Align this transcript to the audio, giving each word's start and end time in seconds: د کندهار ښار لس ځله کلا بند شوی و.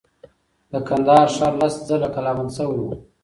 د 0.71 0.73
کندهار 0.87 1.27
ښار 1.35 1.53
لس 1.61 1.73
ځله 1.87 2.07
کلا 2.15 2.31
بند 2.37 2.51
شوی 2.57 2.79
و. 2.83 2.87